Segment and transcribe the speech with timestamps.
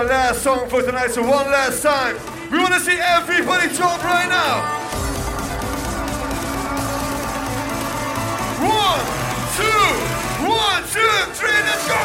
[0.00, 2.16] our last song for tonight, so one last time.
[2.50, 4.62] We wanna see everybody jump right now.
[8.64, 9.04] One,
[9.60, 9.84] two,
[10.48, 11.99] one, two, three, let's go!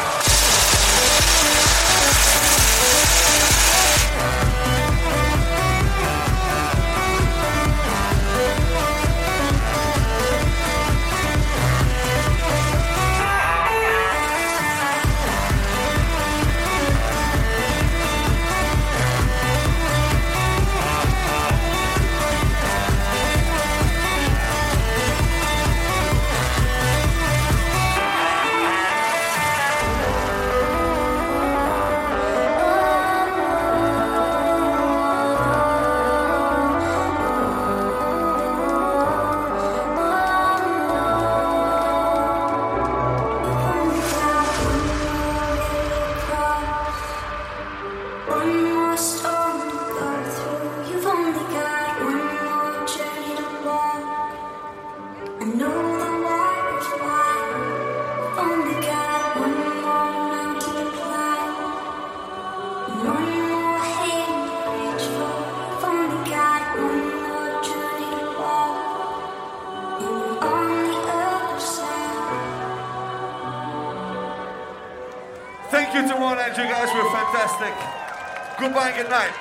[79.06, 79.35] Good night.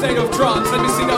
[0.00, 0.66] State of trance?
[0.72, 1.09] Let me see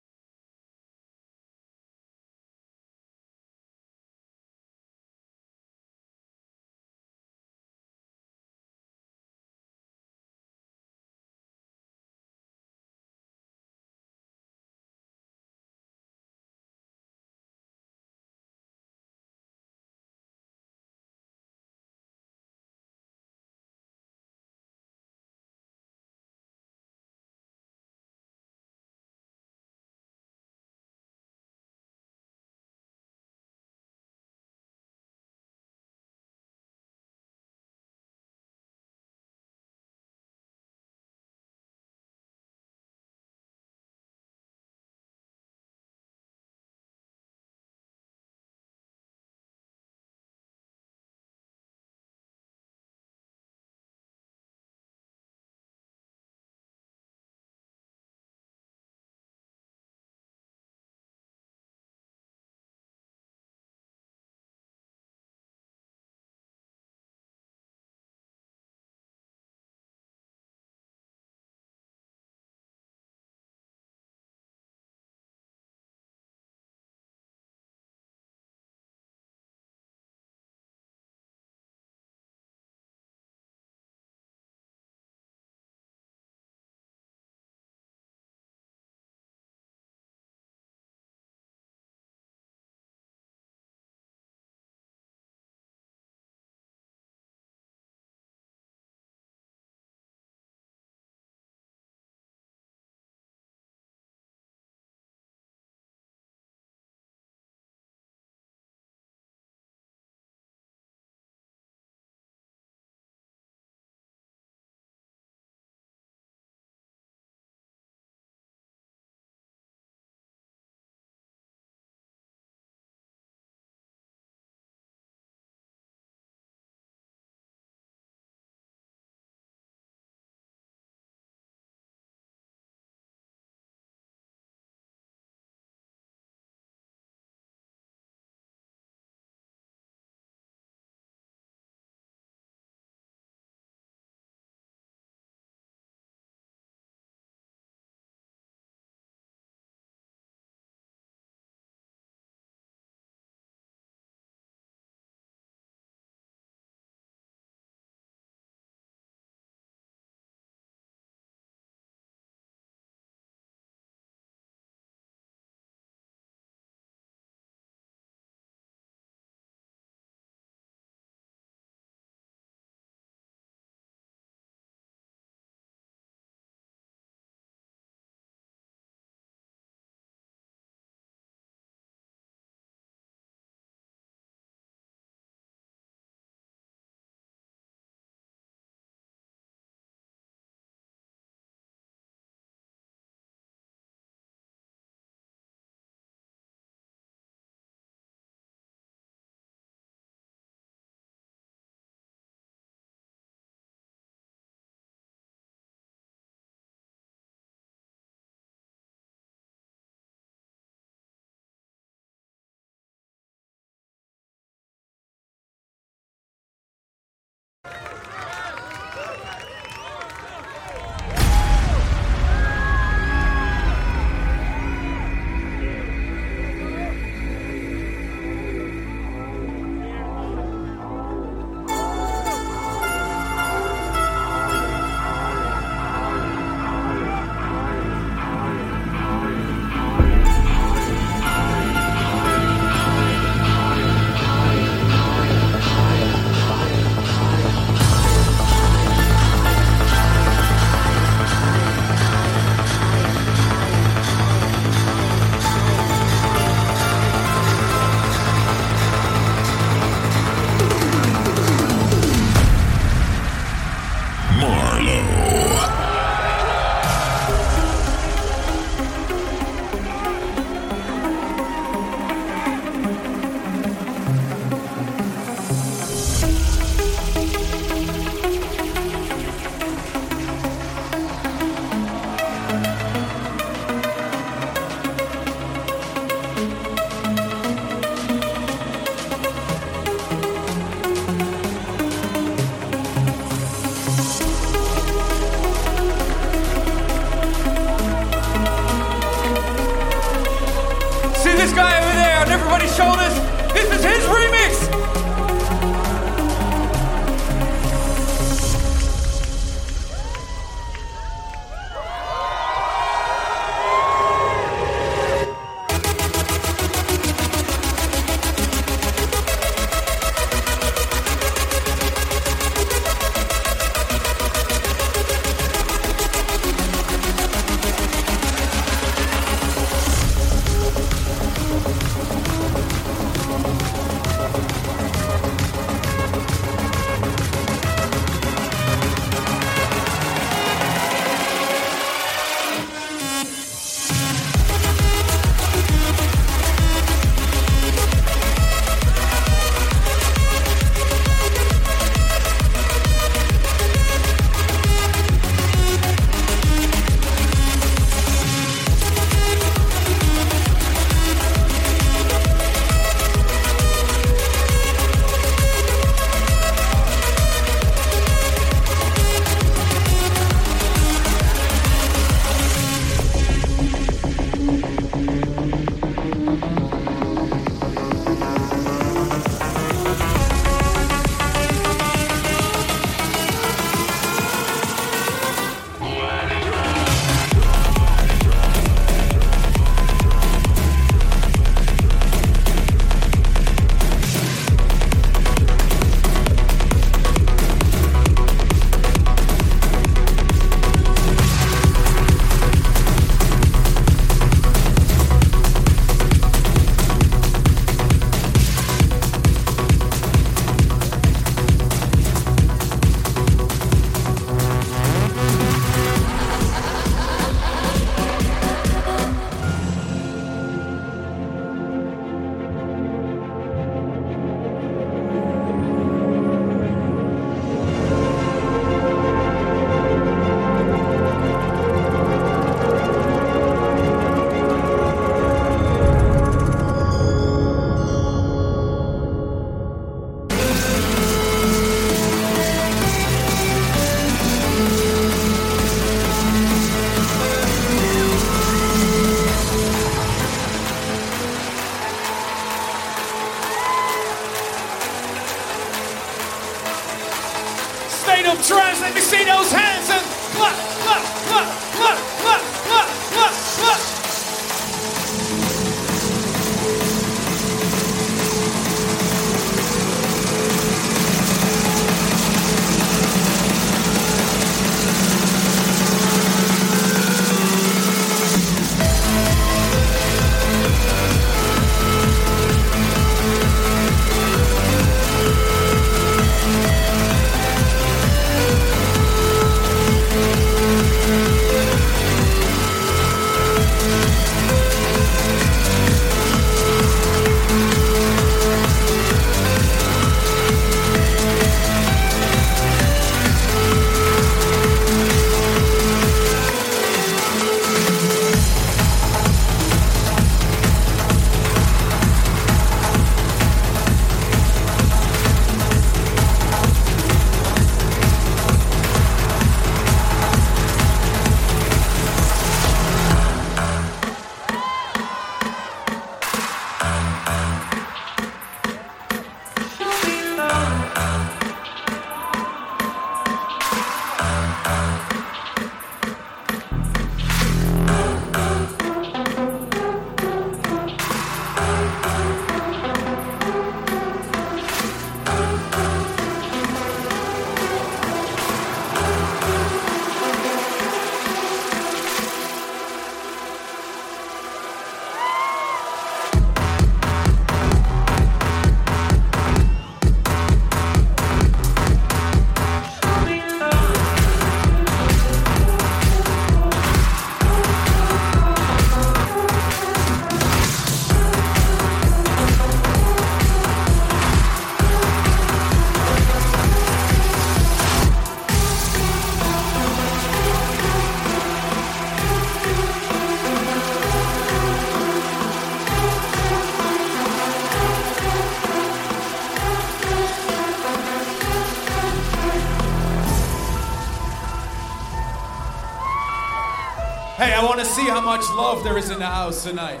[598.24, 600.00] much love there is in the house tonight.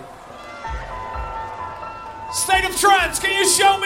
[2.32, 3.83] State of trance, can you show me?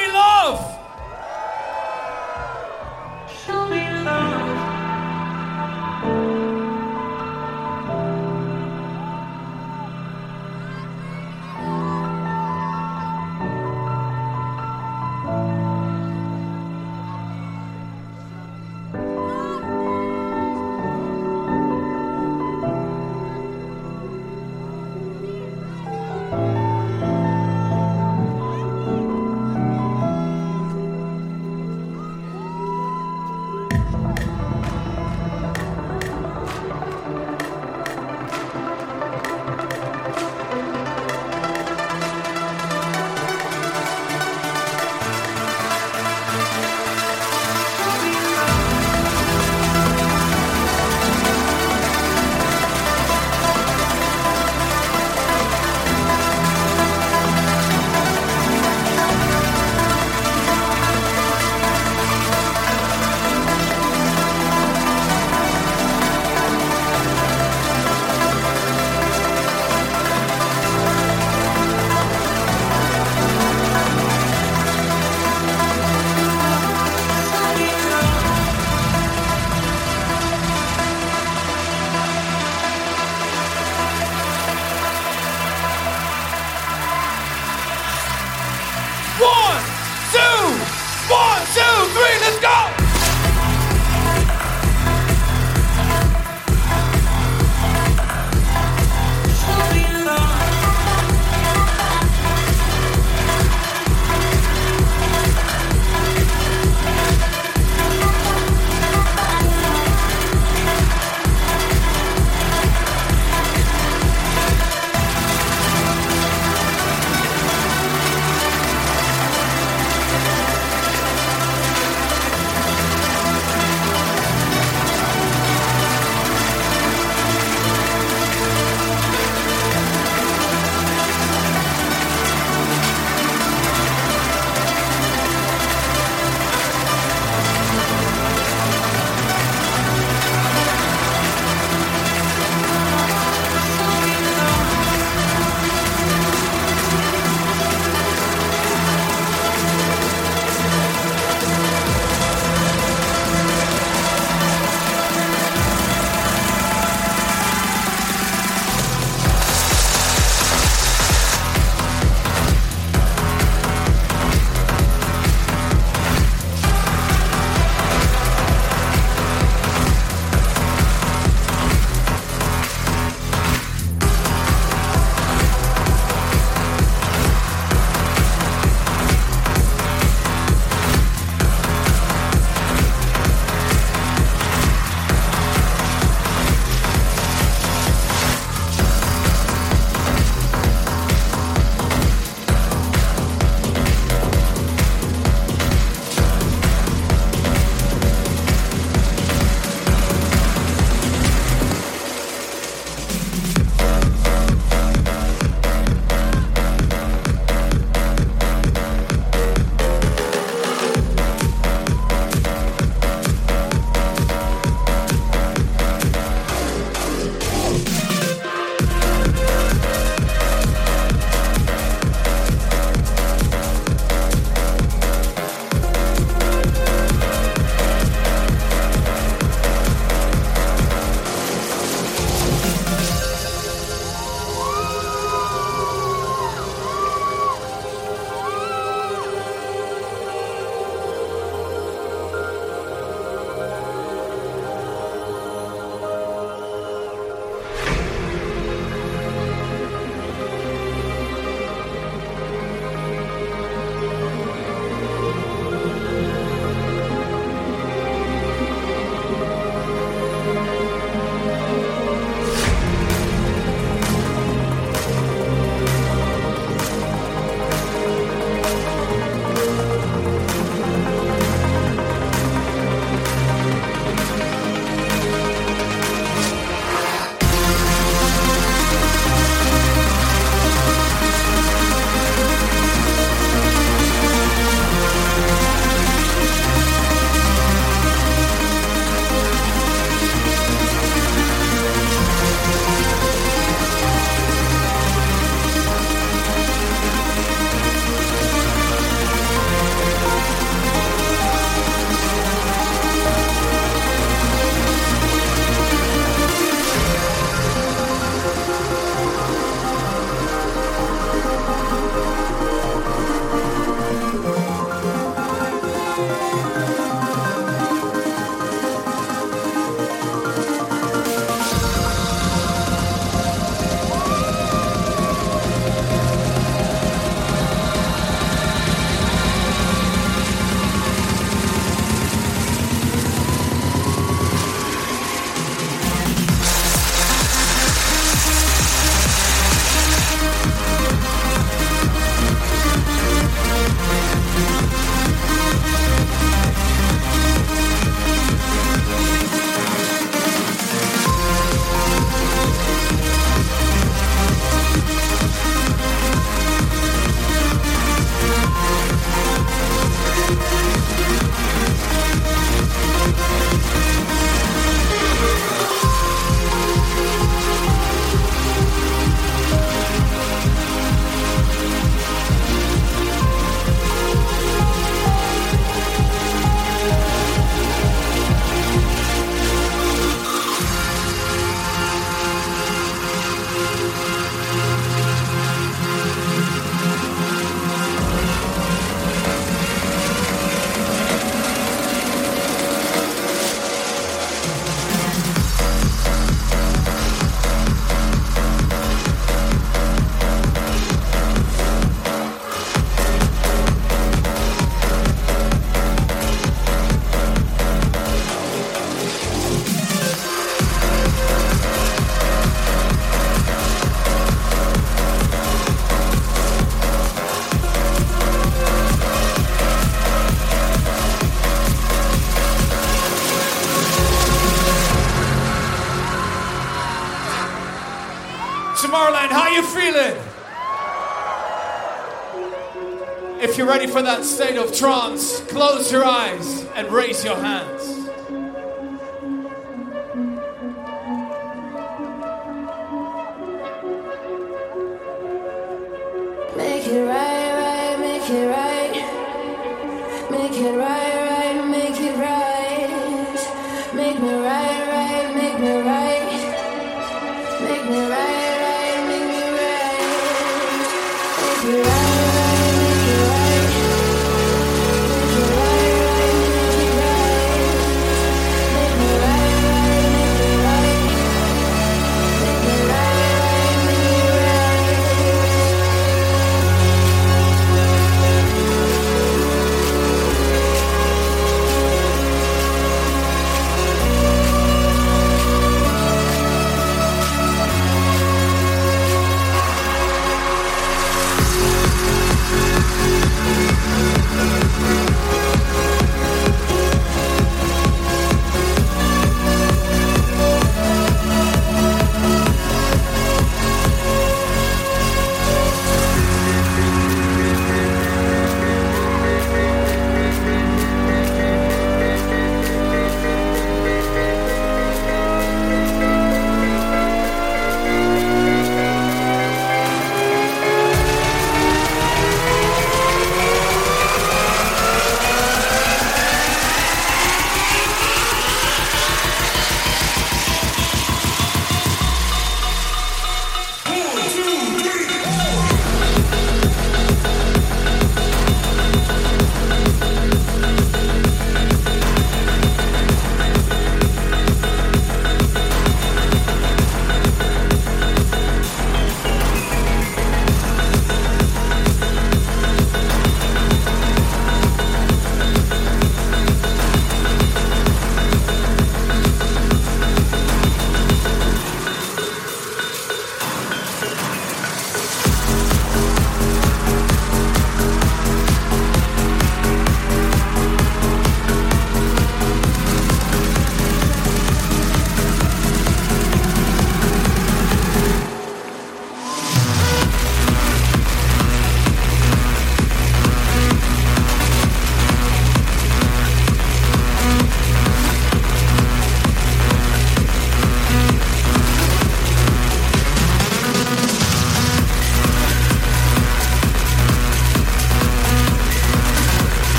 [433.88, 437.77] ready for that state of trance, close your eyes and raise your hand.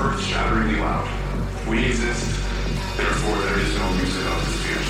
[0.00, 1.08] earth-shatteringly loud.
[1.68, 2.26] We exist,
[2.96, 4.82] therefore there is no use of the fear.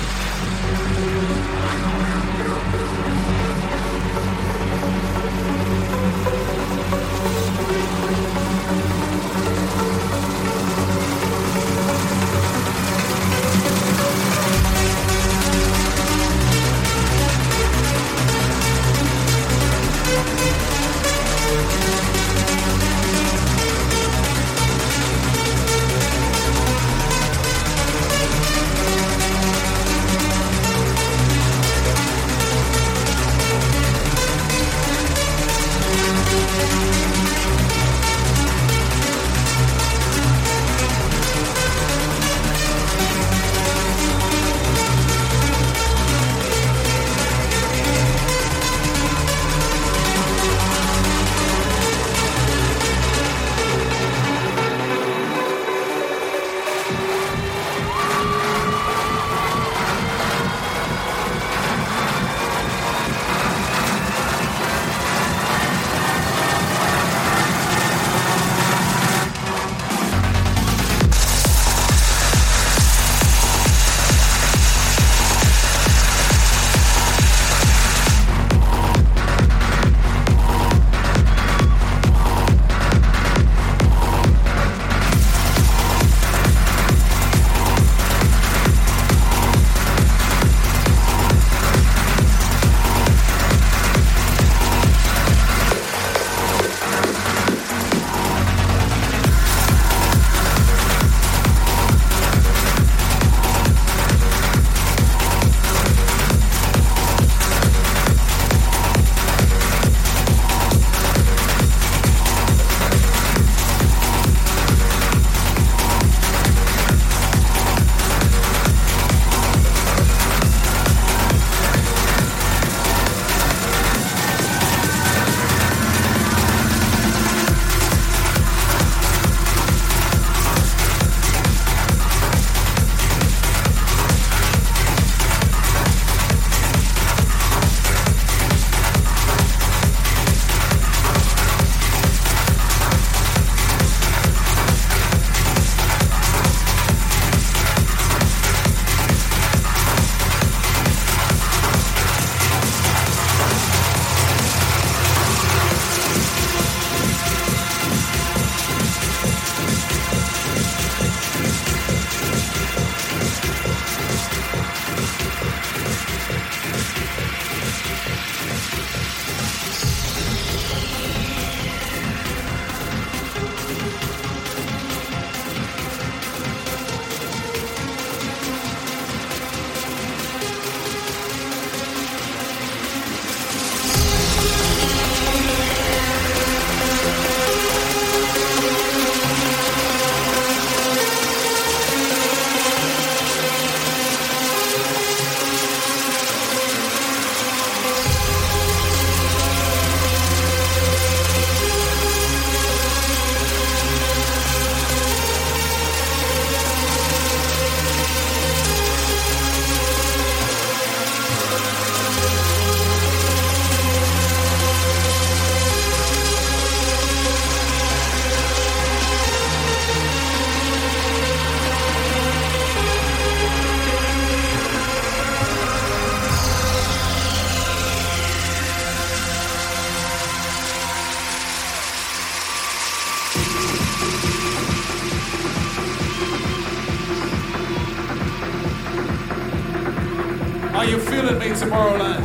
[241.53, 242.23] Feeling Tomorrowland?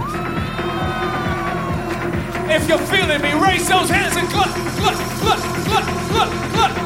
[2.51, 6.78] If you're feeling me, raise those hands and clap, clap, clap, clap, clap, clap.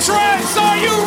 [0.00, 0.56] tracks.
[0.56, 0.97] Are you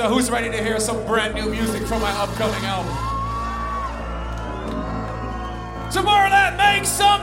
[0.00, 2.94] So, who's ready to hear some brand new music from my upcoming album?
[5.92, 7.19] Tomorrow, that makes some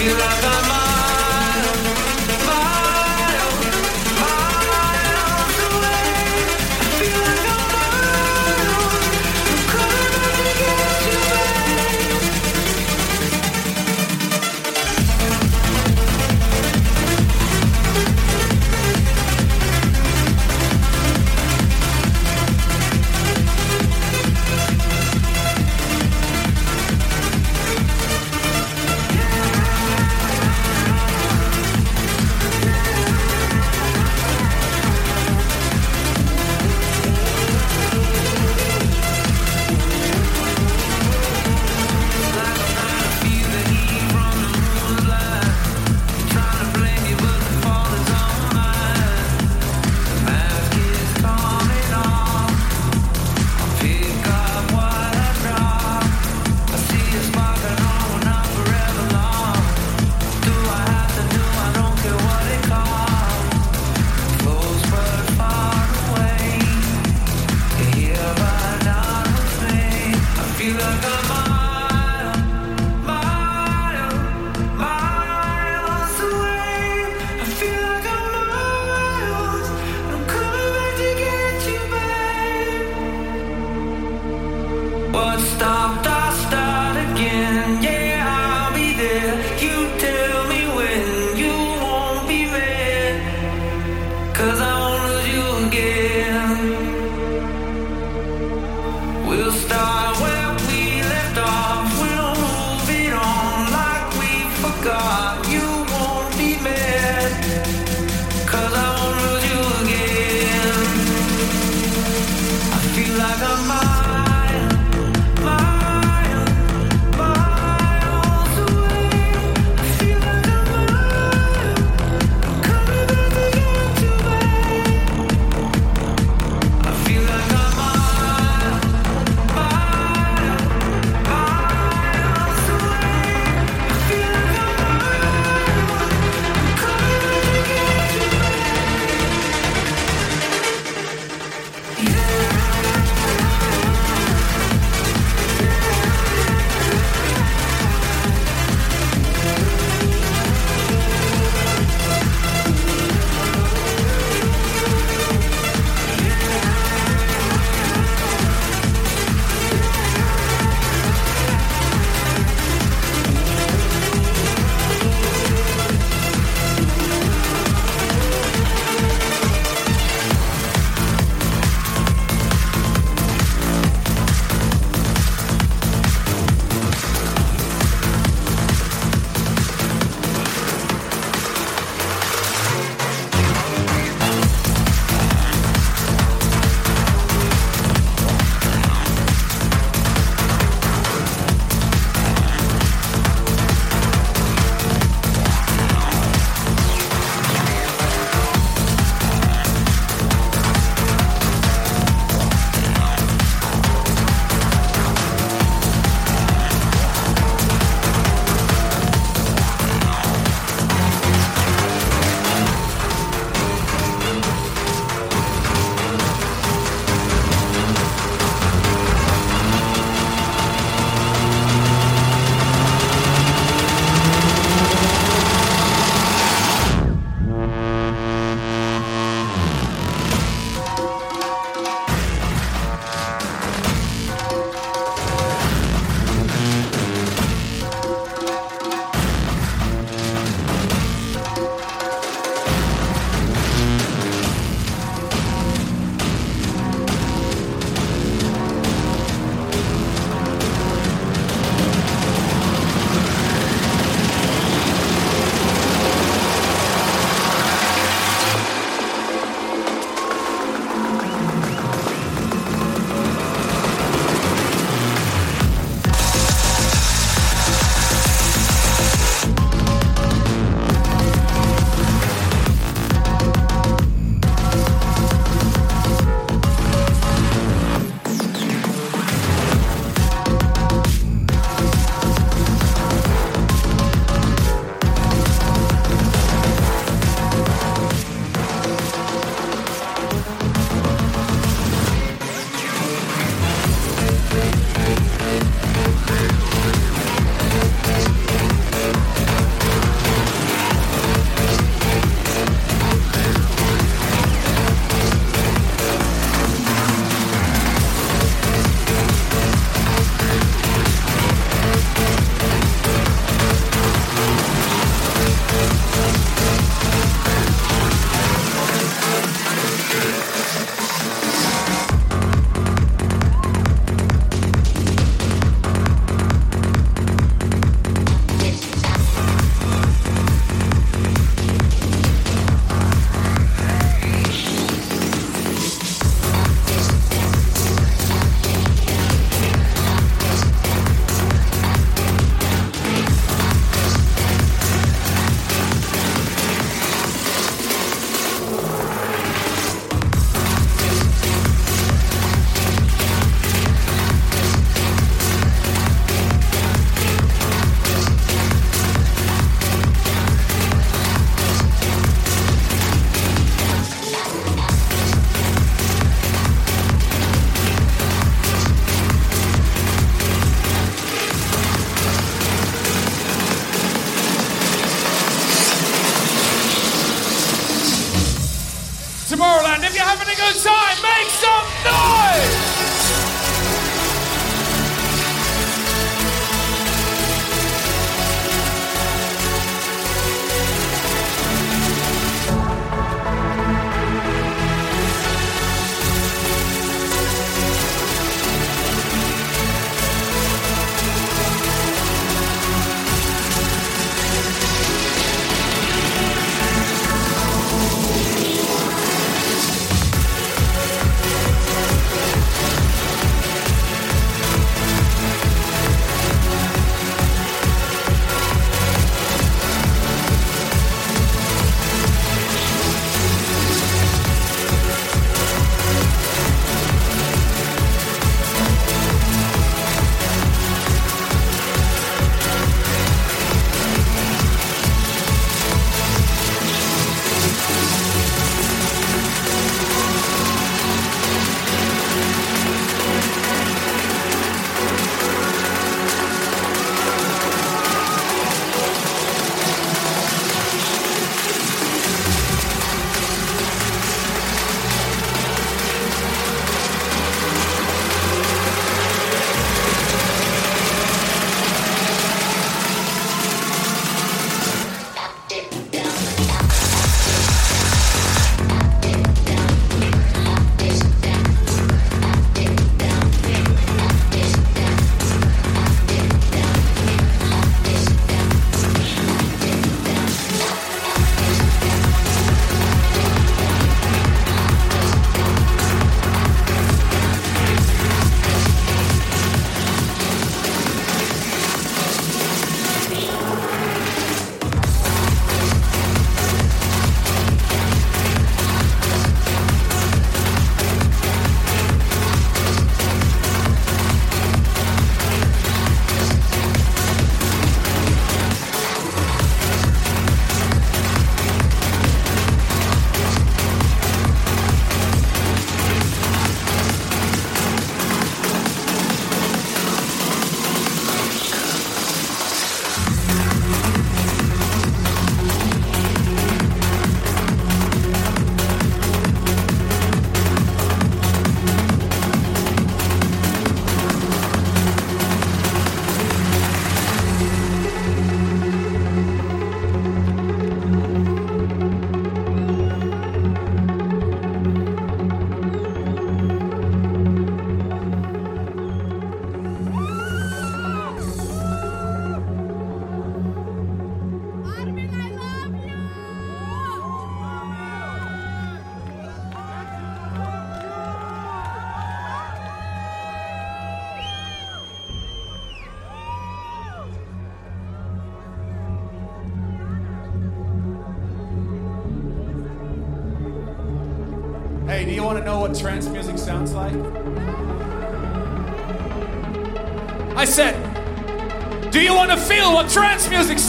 [0.00, 0.49] You love the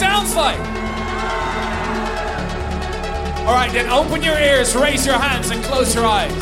[0.02, 0.58] sounds like?
[3.46, 6.41] All right, then open your ears, raise your hands, and close your eyes.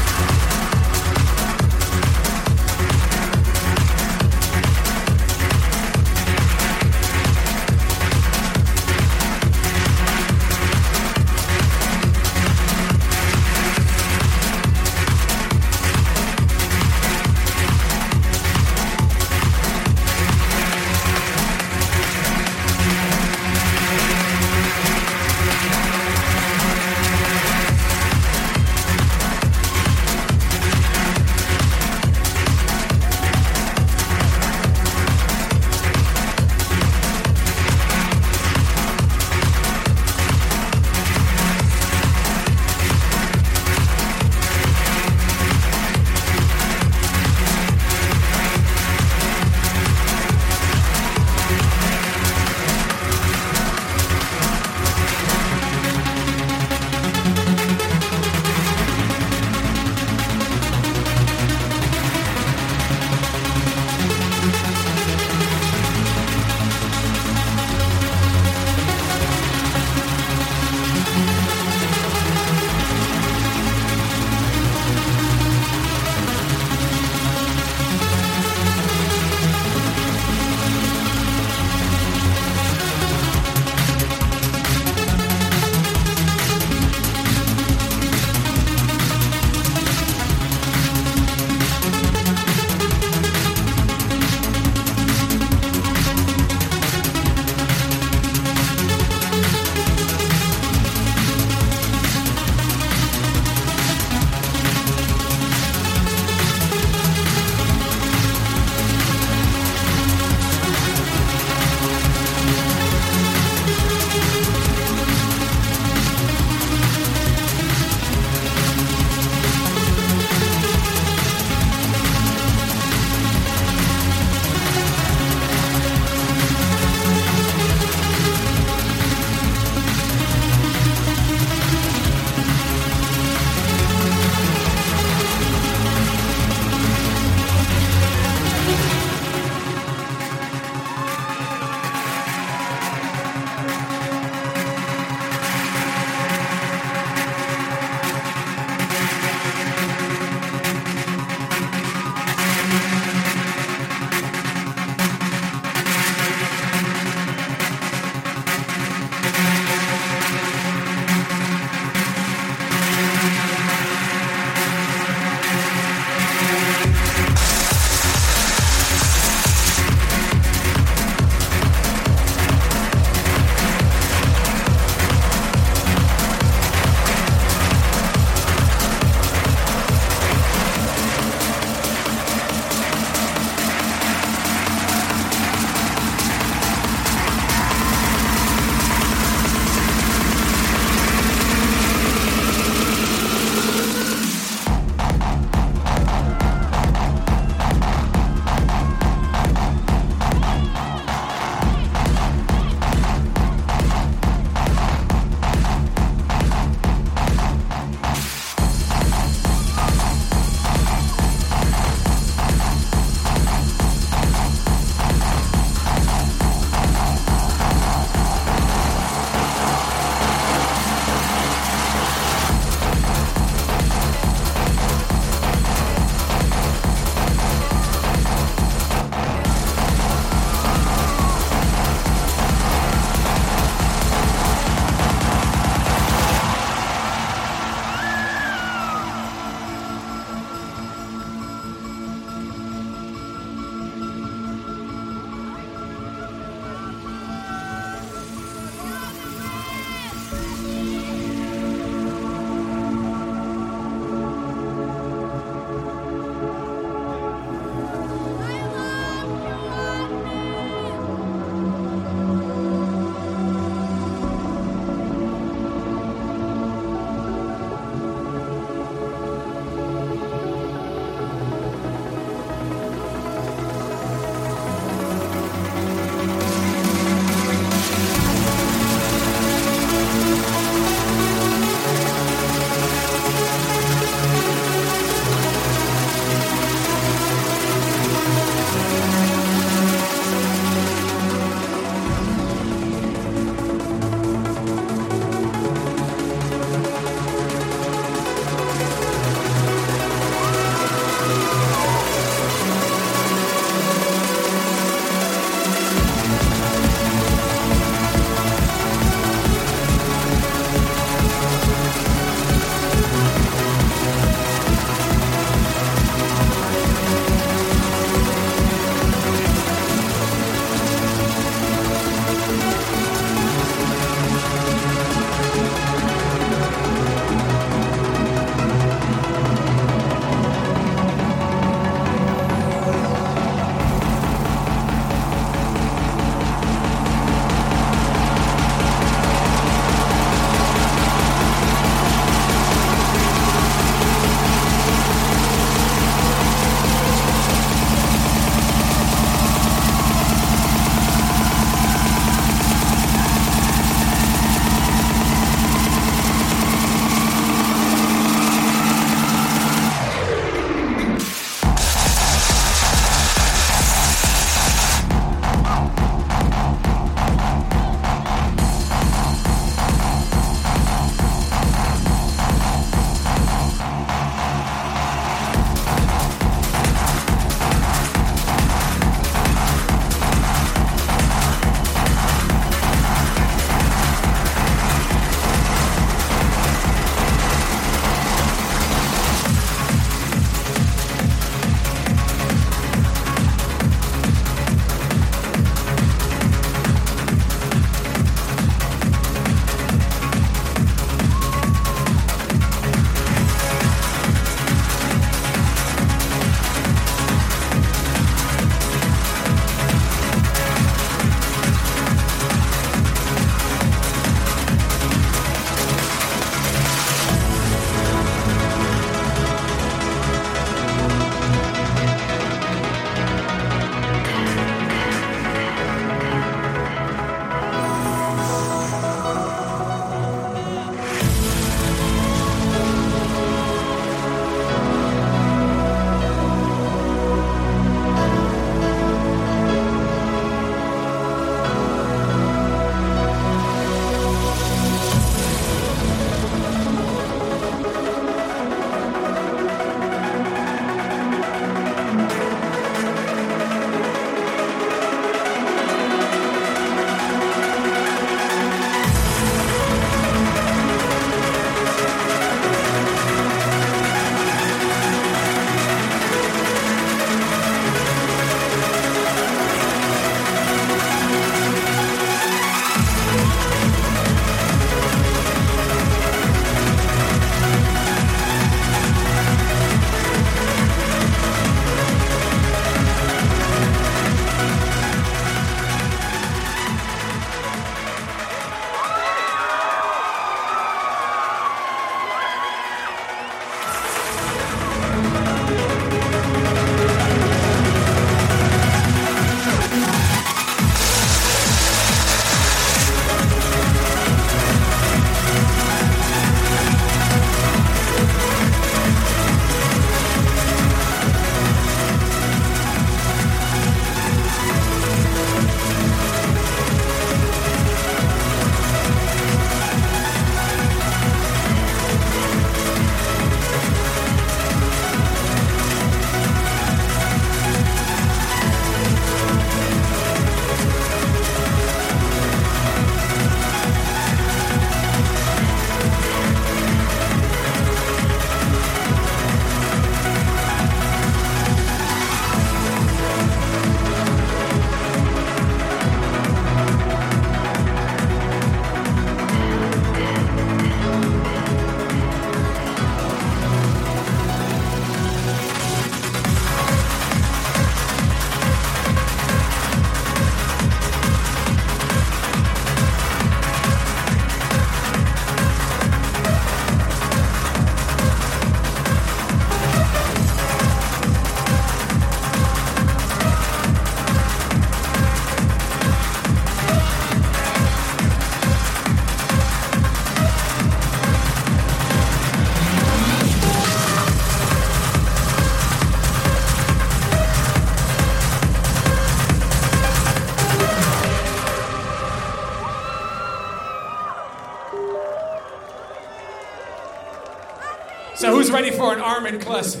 [599.34, 600.00] Armin classic?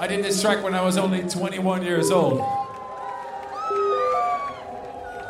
[0.00, 2.40] I did this track when I was only 21 years old.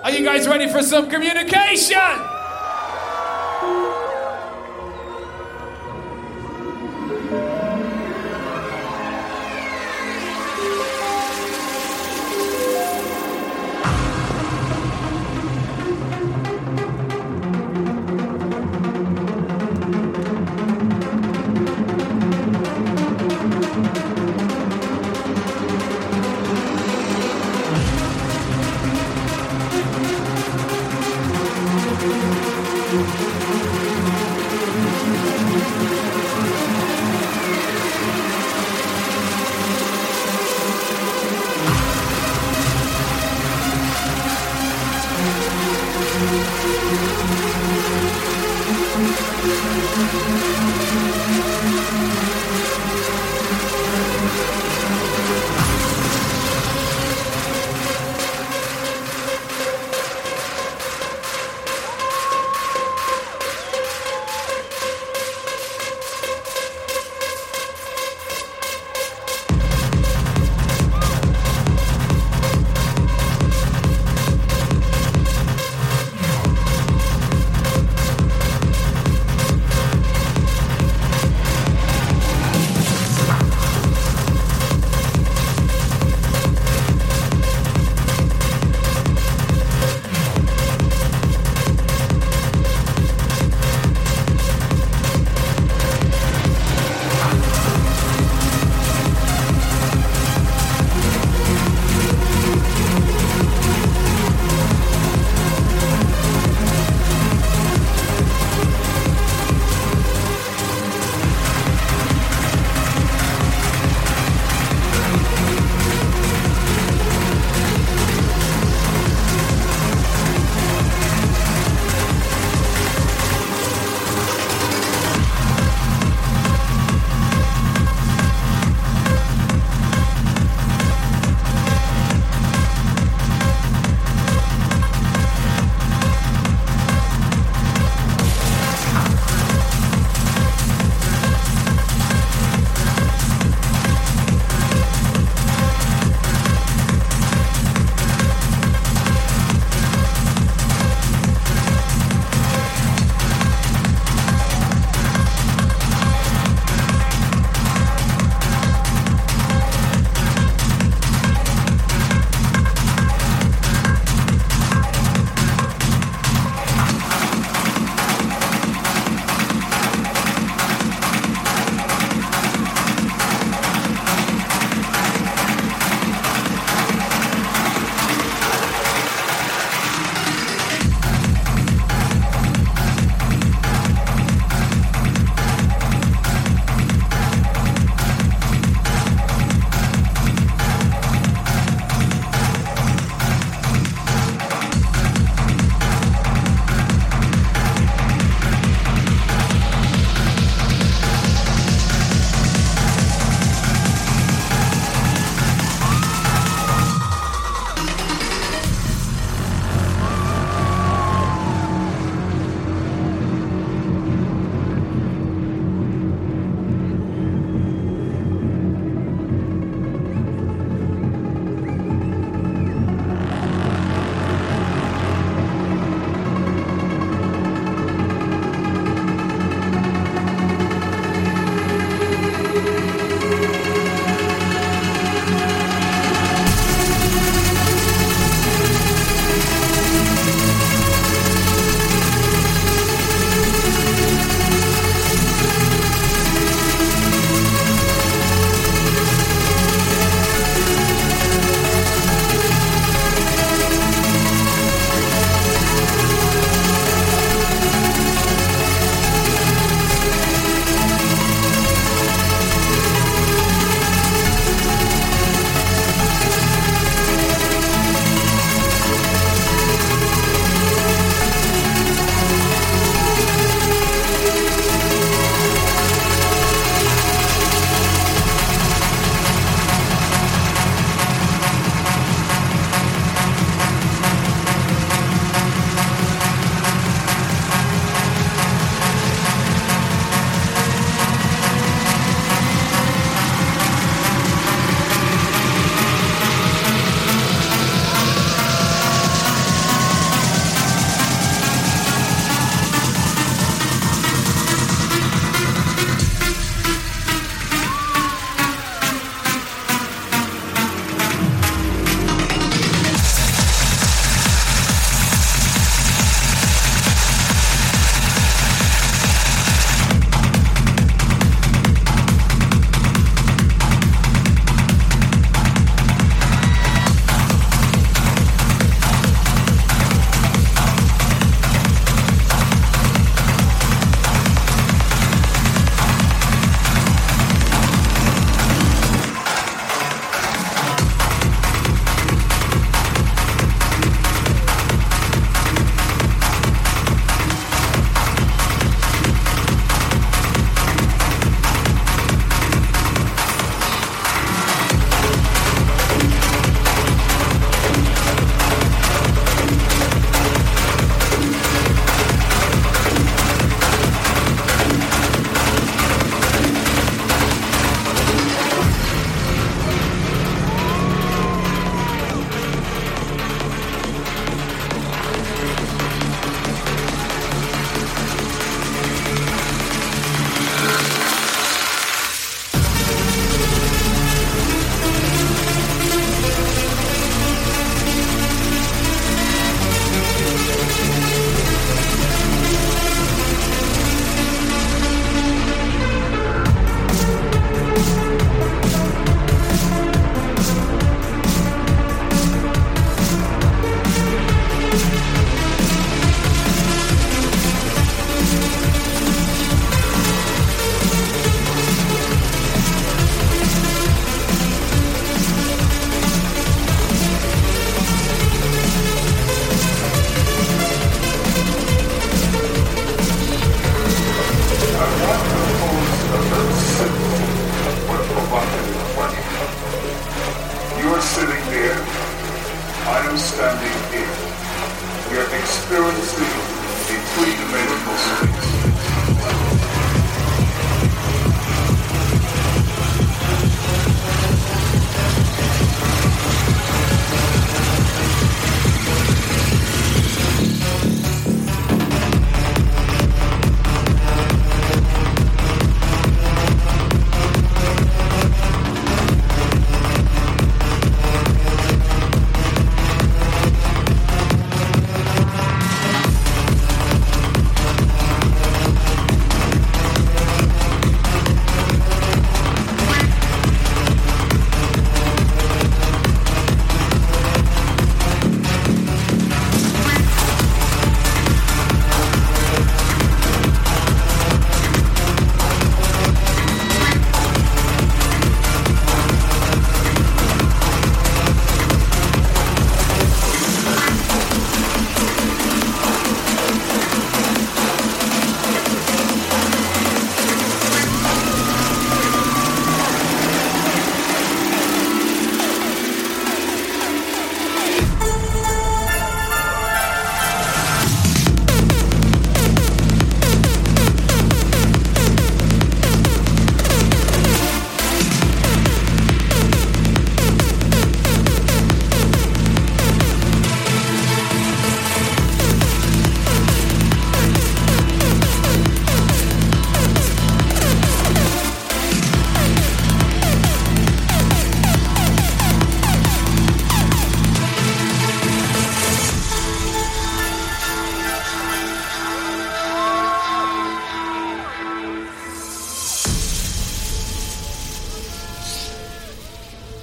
[0.03, 1.99] Are you guys ready for some communication?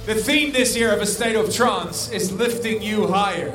[0.04, 3.54] The theme this year of A State of Trance is lifting you higher.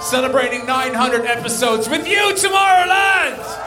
[0.00, 3.63] Celebrating 900 episodes with you, Tomorrowland!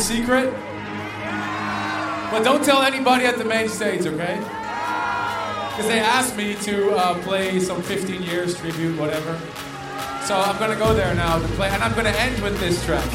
[0.00, 0.52] Secret?
[2.30, 4.36] But don't tell anybody at the main stage, okay?
[4.36, 9.38] Because they asked me to uh, play some 15 years tribute, whatever.
[10.24, 13.08] So I'm gonna go there now to play, and I'm gonna end with this track.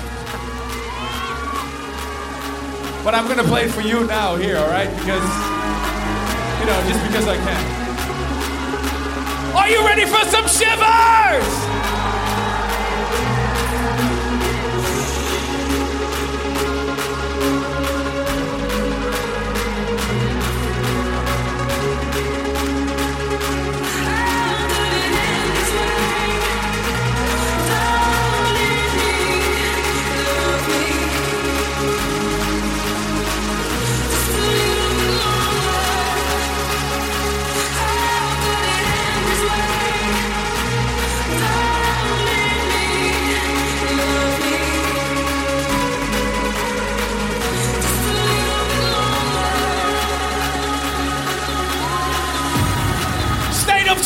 [3.03, 4.90] But I'm gonna play for you now here, all right?
[4.90, 5.26] Because,
[6.60, 7.86] you know, just because I can.
[9.56, 11.85] Are you ready for some shivers?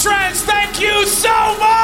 [0.01, 1.78] Trance, thank you so much!